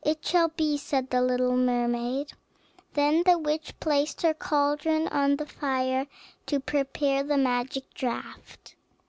[0.00, 2.34] "It shall be," said the little mermaid.
[2.94, 6.06] Then the witch placed her cauldron on the fire,
[6.46, 8.76] to prepare the magic draught.